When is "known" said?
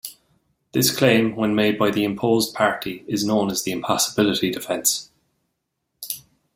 3.23-3.51